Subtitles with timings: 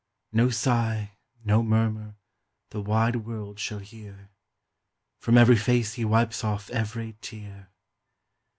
[0.31, 1.11] No sigh,
[1.45, 2.15] no murmur,
[2.71, 4.31] the wide world shall hear.
[5.19, 7.69] From every face he wipes off every tear.